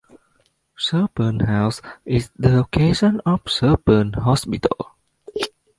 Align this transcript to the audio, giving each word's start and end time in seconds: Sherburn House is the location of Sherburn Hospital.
Sherburn 0.75 1.45
House 1.45 1.79
is 2.05 2.31
the 2.35 2.49
location 2.49 3.21
of 3.23 3.43
Sherburn 3.43 4.15
Hospital. 4.17 4.95